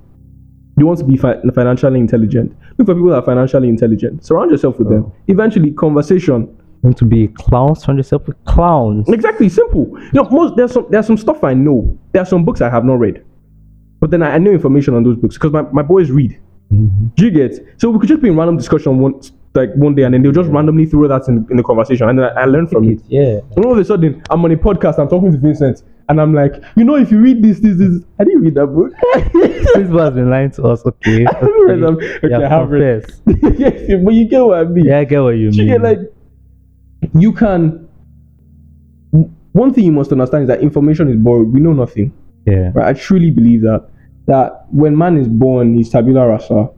[0.77, 4.23] You want to be fi- financially intelligent, look for people that are financially intelligent.
[4.25, 5.11] Surround yourself with them.
[5.27, 6.43] Eventually, conversation.
[6.43, 7.81] You want to be a clowns?
[7.83, 9.09] Surround yourself with clowns.
[9.09, 9.87] Exactly, simple.
[9.89, 11.99] You know, most there's some there's some stuff I know.
[12.13, 13.21] There are some books I have not read,
[13.99, 16.39] but then I, I know information on those books because my, my boys read.
[16.71, 17.13] Mhm.
[17.15, 17.59] Do you get?
[17.75, 19.19] So we could just be in random discussion one
[19.53, 22.19] like one day, and then they'll just randomly throw that in, in the conversation, and
[22.19, 23.01] then I, I learn from it.
[23.09, 23.39] Yeah.
[23.57, 26.33] And all of a sudden, I'm on a podcast, I'm talking to Vincent, and I'm
[26.33, 28.91] like, you know, if you read this, this, this, I didn't read that book.
[29.75, 30.85] This has been lying to us.
[30.85, 31.25] Okay.
[31.29, 31.95] I haven't read them.
[31.97, 33.05] Okay, Yeah, I have read.
[33.59, 34.85] yes, but you get what I mean.
[34.85, 35.67] Yeah, I get what you mean.
[35.67, 35.99] get like,
[37.13, 37.87] you can.
[39.51, 41.51] One thing you must understand is that information is borrowed.
[41.53, 42.13] We know nothing.
[42.45, 42.71] yeah.
[42.73, 42.87] Right?
[42.87, 43.89] I truly believe that.
[44.27, 46.69] That when man is born, he's tabula rasa,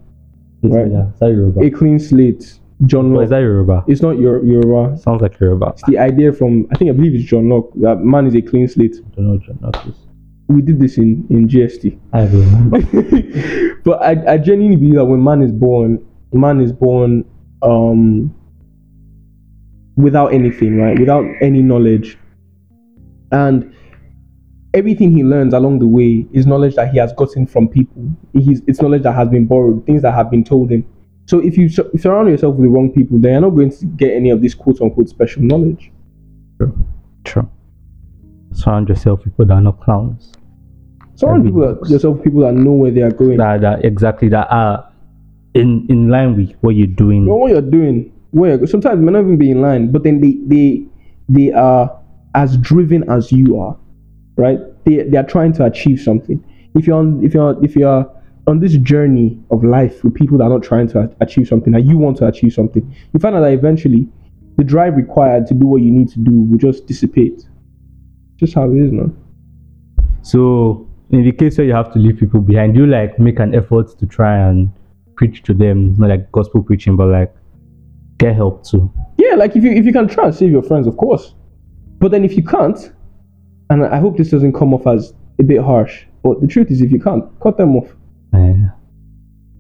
[0.64, 0.92] Right.
[0.92, 1.12] Yeah.
[1.22, 1.62] Yoruba?
[1.64, 2.60] a clean slate.
[2.86, 3.24] John Oh, Locke.
[3.24, 3.84] is that Yoruba?
[3.88, 4.98] It's not your Yoruba.
[4.98, 5.70] Sounds like Yoruba.
[5.70, 8.42] It's the idea from I think I believe it's John Locke that man is a
[8.42, 8.96] clean slate.
[9.14, 9.38] I don't know.
[9.40, 10.06] John Locke is-
[10.48, 11.98] We did this in in GST.
[12.14, 13.80] I remember.
[13.84, 17.26] but I, I genuinely believe that when man is born, man is born
[17.64, 18.34] um
[19.96, 20.98] without anything, right?
[21.00, 22.18] Without any knowledge.
[23.32, 23.74] And
[24.74, 28.08] everything he learns along the way is knowledge that he has gotten from people.
[28.34, 30.86] He's, it's knowledge that has been borrowed, things that have been told him.
[31.28, 33.86] So if you sur- surround yourself with the wrong people, then you're not going to
[33.86, 35.92] get any of this quote unquote special knowledge.
[37.26, 37.50] True.
[38.54, 40.32] Surround yourself with people that are not clowns.
[41.16, 43.38] Surround people that, yourself with people that know where they are going.
[43.38, 44.90] That, that exactly that are
[45.54, 47.26] in in line with what you're doing.
[47.26, 48.14] know what you're doing.
[48.32, 50.86] Where sometimes they may not even be in line, but then they they
[51.28, 52.00] they are
[52.36, 53.78] as driven as you are,
[54.38, 54.60] right?
[54.86, 56.42] They they are trying to achieve something.
[56.76, 58.10] If you're on if you're if you're
[58.48, 61.88] on this journey of life with people that are not trying to achieve something, and
[61.88, 64.08] you want to achieve something, you find out that eventually
[64.58, 67.44] the drive required to do what you need to do will just dissipate.
[68.38, 69.16] Just how it is, man.
[70.22, 73.54] So in the case where you have to leave people behind, you like make an
[73.54, 74.72] effort to try and
[75.16, 77.36] preach to them, not like gospel preaching, but like
[78.18, 78.92] get help too.
[79.18, 81.34] Yeah, like if you if you can try and save your friends, of course.
[82.00, 82.94] But then if you can't,
[83.70, 86.82] and I hope this doesn't come off as a bit harsh, but the truth is,
[86.82, 87.97] if you can't, cut them off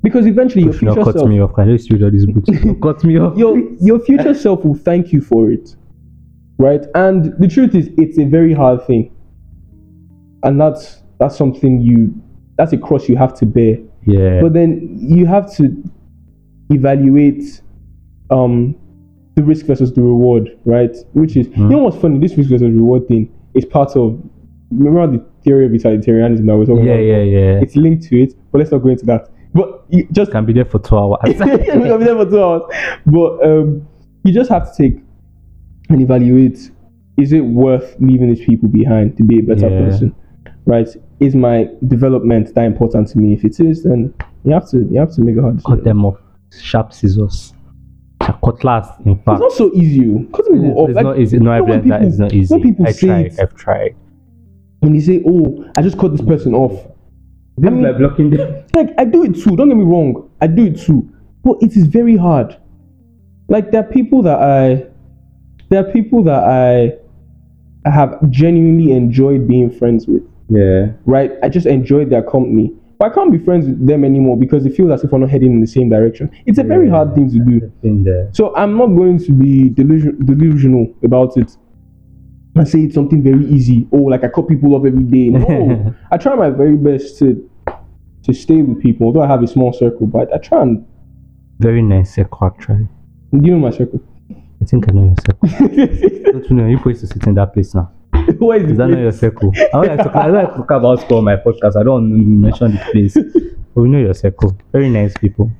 [0.07, 1.53] Because eventually your push me off, future cut self, me off.
[1.53, 2.49] Can I just read all these books?
[2.81, 3.37] cut me off.
[3.37, 5.75] your your future self will thank you for it,
[6.57, 6.85] right?
[6.95, 9.13] And the truth is, it's a very hard thing,
[10.43, 12.13] and that's that's something you
[12.57, 13.77] that's a cross you have to bear.
[14.05, 14.41] Yeah.
[14.41, 15.83] But then you have to
[16.69, 17.61] evaluate
[18.29, 18.75] um
[19.35, 20.95] the risk versus the reward, right?
[21.13, 24.21] Which is you know what's funny, this risk versus reward thing is part of
[24.71, 27.03] remember the theory of utilitarianism that we're talking yeah, about?
[27.03, 27.39] yeah, yeah.
[27.53, 27.59] yeah.
[27.61, 29.29] It's linked to it, but let's not go into that.
[29.53, 31.19] But you just can be there for two hours.
[31.23, 32.61] can be there for two hours.
[33.05, 33.87] But um,
[34.23, 35.01] you just have to take
[35.89, 36.71] and evaluate:
[37.17, 39.85] is it worth leaving these people behind to be a better Yeah.
[39.85, 40.15] person?
[40.65, 40.87] Right?
[41.19, 43.33] Is my development that important to me?
[43.33, 46.05] If it is, then you have to you have to make a hard cut them
[46.05, 46.17] off.
[46.51, 47.53] Sharp scissors.
[48.43, 49.41] Cutlass, in fact.
[49.41, 50.01] It's not so easy.
[50.05, 50.25] oh.
[50.35, 50.89] Cutting people off.
[50.89, 51.39] It's like, not easy.
[51.39, 52.07] No, I you know when blend that.
[52.07, 52.53] It's not easy.
[52.53, 53.25] When people I say tried.
[53.27, 53.95] it, I've tried.
[54.87, 56.73] When they say, "Oh, I just cut this person off,"
[57.57, 58.63] This mean- is like blocking them.
[58.75, 59.55] like I do it too.
[59.55, 61.07] Don't get me wrong, I do it too,
[61.43, 62.55] but it is very hard.
[63.49, 64.85] Like there are people that I,
[65.69, 66.93] there are people that I,
[67.85, 70.23] I have genuinely enjoyed being friends with.
[70.49, 70.91] Yeah.
[71.05, 74.65] Right, I just enjoyed their company, but I can't be friends with them anymore because
[74.65, 76.29] it feels as if we're not heading in the same direction.
[76.45, 78.29] It's a very hard thing to do.
[78.31, 81.57] So I'm not going to be delusion, delusional about it
[82.59, 83.87] and say it's something very easy.
[83.91, 85.29] Oh, like I cut people off every day.
[85.29, 87.49] No, I try my very best to
[88.23, 89.07] to stay with people.
[89.07, 90.85] Although I have a small circle, but I try and
[91.59, 92.87] Very nice circle, actually.
[93.31, 94.01] Give me my circle.
[94.61, 95.49] I think I know your circle.
[96.31, 96.67] Don't you know?
[96.67, 97.91] You're supposed to sit in that place now.
[98.39, 99.51] Where is Is that not your circle?
[99.55, 101.79] I don't like to, I don't like to talk about school on my podcast.
[101.79, 103.15] I don't mention the place.
[103.75, 104.57] we know your circle.
[104.71, 105.51] Very nice people.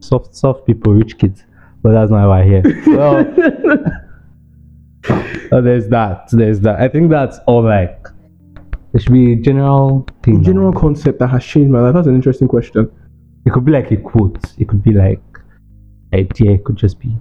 [0.00, 1.44] Soft, soft people, rich kids.
[1.82, 2.96] But that's not why we're here.
[2.96, 4.00] Well,
[5.52, 6.28] oh, there's that.
[6.30, 6.80] There's that.
[6.80, 8.06] I think that's all like.
[8.92, 10.38] There should be a general thing.
[10.38, 10.42] now.
[10.44, 11.94] General concept that has changed my life.
[11.94, 12.90] That's an interesting question.
[13.44, 14.38] It could be like a quote.
[14.58, 15.20] It could be like
[16.12, 16.52] idea.
[16.52, 17.18] It could just be You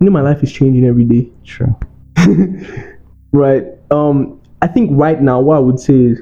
[0.00, 1.30] know, my life is changing every day.
[1.42, 1.76] sure.
[3.32, 3.64] Right.
[3.90, 6.20] Um, I think right now what I would say is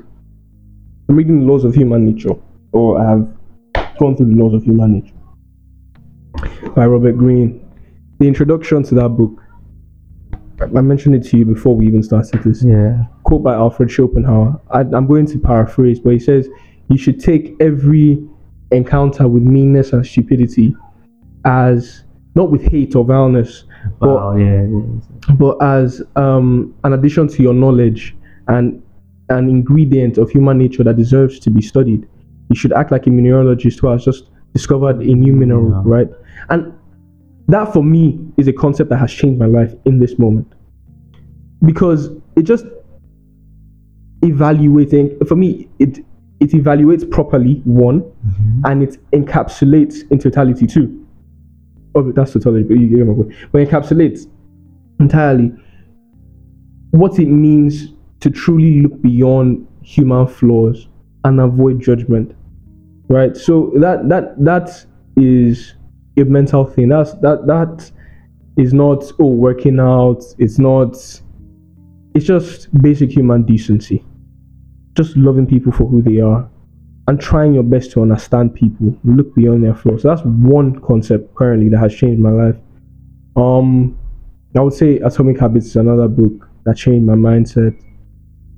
[1.08, 2.34] I'm reading the laws of human nature,
[2.72, 3.28] or I have
[3.98, 5.14] gone through the laws of human nature
[6.74, 7.60] by Robert Greene.
[8.18, 9.40] The introduction to that book,
[10.60, 12.62] I mentioned it to you before we even started this.
[12.62, 13.04] Yeah.
[13.24, 14.60] Quote by Alfred Schopenhauer.
[14.70, 16.48] I, I'm going to paraphrase, but he says
[16.88, 18.24] you should take every
[18.70, 20.74] encounter with meanness and stupidity
[21.44, 23.64] as not with hate or vileness,
[24.00, 24.62] but Yeah.
[24.66, 25.34] yeah.
[25.38, 28.16] but as um, an addition to your knowledge
[28.48, 28.82] and
[29.30, 32.06] an ingredient of human nature that deserves to be studied.
[32.50, 35.82] You should act like a mineralogist who has just discovered a new mineral, Yeah.
[35.84, 36.08] right?
[36.50, 36.72] And
[37.48, 40.52] that for me is a concept that has changed my life in this moment.
[41.64, 42.66] Because it just
[44.22, 45.98] evaluating for me it
[46.40, 48.60] it evaluates properly one mm-hmm.
[48.64, 51.06] and it encapsulates in totality two.
[51.94, 53.34] Oh, that's totality, but you get my point.
[53.52, 54.26] But encapsulates
[54.98, 55.52] entirely
[56.90, 60.88] what it means to truly look beyond human flaws
[61.24, 62.34] and avoid judgment
[63.08, 65.74] right so that that that is
[66.16, 67.90] a mental thing that's that that
[68.56, 70.94] is not oh working out it's not
[72.14, 74.04] it's just basic human decency
[74.96, 76.48] just loving people for who they are
[77.08, 81.34] and trying your best to understand people look beyond their flaws so that's one concept
[81.34, 82.56] currently that has changed my life
[83.36, 83.98] um
[84.56, 87.76] I would say Atomic Habits is another book that changed my mindset.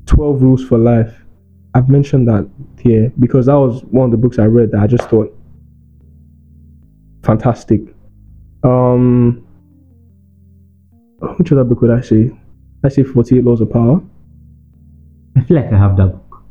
[0.05, 1.25] 12 Rules for Life.
[1.75, 2.49] I've mentioned that
[2.81, 5.36] here because that was one of the books I read that I just thought
[7.27, 7.81] fantastic.
[8.63, 9.45] Um,
[11.37, 12.31] which other book would I say?
[12.85, 14.01] I say 48 Laws of Power.
[15.37, 16.45] I feel like I have that book.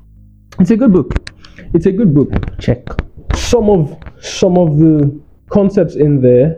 [0.60, 1.12] It's a good book.
[1.74, 2.30] It's a good book.
[2.60, 2.86] Check.
[3.36, 6.58] some of some of the concepts in there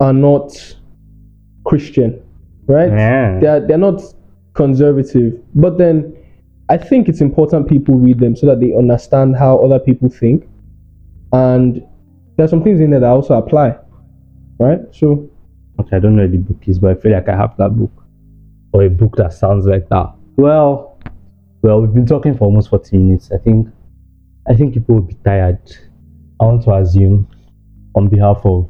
[0.00, 0.52] are not
[1.64, 2.22] Christian,
[2.66, 2.90] right?
[2.90, 3.38] Yeah.
[3.40, 4.02] They're they're not
[4.54, 6.16] conservative, but then
[6.68, 10.48] I think it's important people read them so that they understand how other people think,
[11.32, 11.82] and
[12.36, 13.76] there's some things in there that also apply,
[14.58, 14.80] right?
[14.92, 15.30] So
[15.80, 17.90] Okay, I don't know the book is, but I feel like I have that book.
[18.72, 20.12] Or a book that sounds like that.
[20.36, 20.98] Well,
[21.62, 23.30] well, we've been talking for almost 40 minutes.
[23.32, 23.68] I think
[24.48, 25.58] I think people will be tired.
[26.40, 27.28] I want to assume
[27.94, 28.68] on behalf of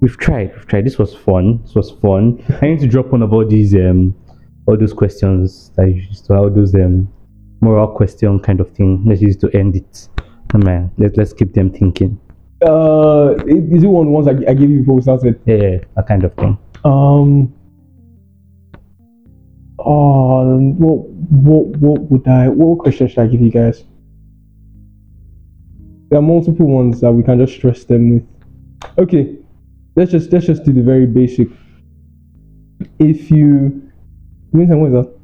[0.00, 0.84] we've tried, we've tried.
[0.84, 1.62] This was fun.
[1.62, 2.44] This was fun.
[2.62, 4.14] I need to drop one of all these um
[4.66, 7.12] all those questions that you used to all those um
[7.60, 9.04] moral question kind of thing.
[9.06, 10.08] Let's use to end it.
[10.54, 12.20] Oh, man, let, let's keep them thinking.
[12.64, 15.40] Uh, is it one of the ones I, I gave you before we started?
[15.46, 16.58] Yeah, yeah, that kind of thing.
[16.84, 17.54] Um.
[19.78, 22.48] Oh, what what what would I?
[22.48, 23.84] What question should I give you guys?
[26.08, 28.26] There are multiple ones that we can just stress them with.
[28.98, 29.36] Okay,
[29.96, 31.48] let's just let's just do the very basic.
[32.98, 33.90] If you,
[34.52, 35.14] Vincent, what is that?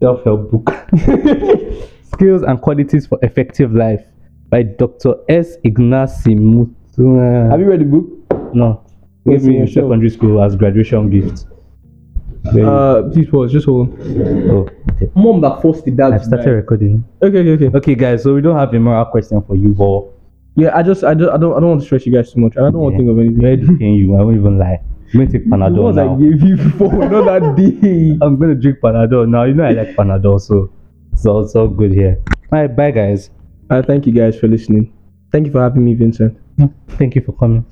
[0.00, 0.68] self-help book
[2.12, 4.04] skills and qualities for effective life
[4.54, 8.06] by dr s ignacy Mutu- Have you read the book?
[8.54, 8.80] no
[9.24, 11.46] Wait, gave me in secondary school as graduation gift
[12.52, 13.50] Very- Uh, please pause.
[13.50, 14.50] Just hold on.
[14.50, 15.08] oh, okay.
[15.16, 16.12] Mom that forced the dad.
[16.12, 17.70] i've started recording Okay, okay, okay.
[17.78, 20.00] okay guys so we don't have a moral question for you but
[20.62, 22.38] Yeah, I just, I just, I don't, I don't want to stress you guys too
[22.44, 23.42] much, I don't want to think of anything.
[23.42, 26.14] where do you i won't even lie i'm gonna take The panadol ones I now
[26.24, 28.18] gave you before, not that day.
[28.22, 30.70] i'm gonna drink panadol now you know i like panadol so
[31.12, 32.14] it's all, it's all good here
[32.52, 33.30] all right bye guys
[33.70, 34.92] Uh, thank you guys for listening.
[35.32, 36.38] Thank you for having me, Vincent.
[36.98, 37.64] thank you for coming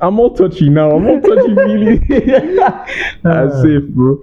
[0.00, 0.90] I'm all touchy now.
[0.90, 1.98] I'm all touchy feely.
[3.24, 4.22] I'm safe, bro.